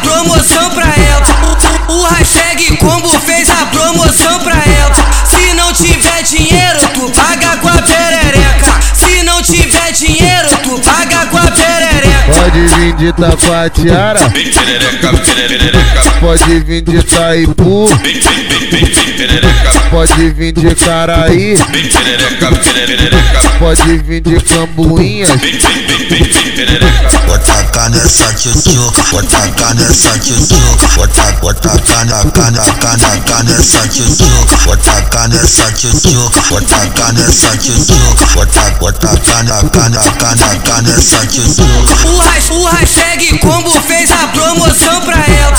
[0.00, 1.26] promoção pra ela.
[1.88, 4.49] O hashtag combo fez a promoção pra
[12.50, 13.12] Pode vir de
[15.36, 17.88] perereca, pode vir de Itaipu,
[19.90, 21.56] pode vir de Caraí,
[23.60, 25.30] pode vir de Cambuinhas,
[26.56, 27.10] perereca.
[27.26, 35.28] Bota nessa tchutchuca, bota nessa tchutchuca, bota bota cana cana cana cana nessa tchutchuca, bota
[35.28, 42.39] nessa tchutchuca, bota nessa tchutchuca, bota bota cana cana cana cana nessa tchutchuca.
[42.48, 45.56] O, o hashtag combo fez a promoção pra ela.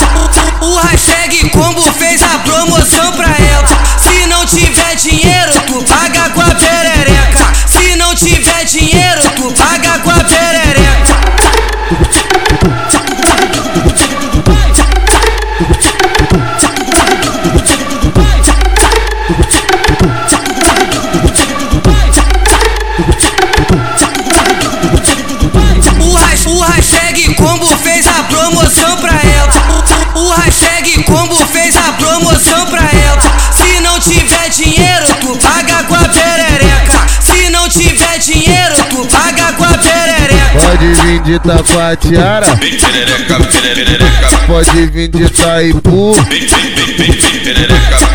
[0.60, 3.68] O, o hashtag combo fez a promoção pra ela.
[3.98, 7.52] Se não tiver dinheiro, tu paga com a perereca.
[7.66, 11.22] Se não tiver dinheiro, tu paga com a perereca.
[27.42, 29.52] Combo fez a promoção pra ela.
[30.14, 33.22] O, hashtag combo fez a promoção pra ela.
[33.52, 37.00] Se não tiver dinheiro, tu paga com a perereca.
[37.20, 40.52] Se não tiver dinheiro, tu paga com a perereca.
[40.60, 42.46] pode vir de Taquatiara,
[44.46, 46.14] pode vir de Itaipu,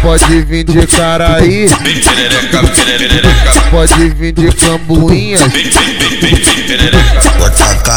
[0.01, 1.69] pode vir de Caraí,
[3.71, 5.41] pode vir de Cambuinhas,